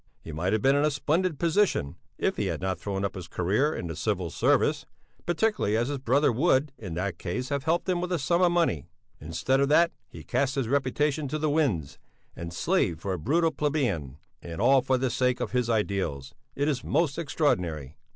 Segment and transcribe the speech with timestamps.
[0.19, 3.27] He might have been in a splendid position, if he had not thrown up his
[3.27, 4.87] career in the Civil Service,
[5.27, 8.51] particularly as his brother would, in that case have helped him with a sum of
[8.51, 8.89] money.
[9.19, 11.99] Instead of that he cast his reputation to the winds
[12.35, 16.33] and slaved for a brutal plebeian; and all for the sake of his ideals!
[16.55, 17.95] It is most extraordinary!